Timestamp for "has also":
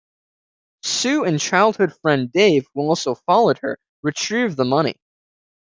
2.81-3.13